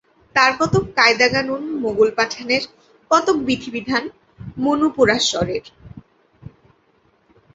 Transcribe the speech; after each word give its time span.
তার 0.35 0.51
কতক 0.59 0.83
কায়দা-কানুন 0.95 1.63
মোগল-পাঠানের, 1.83 2.63
কতক 3.11 3.35
বিধিবিধান 3.47 4.03
মনুপরাশরের। 4.57 5.65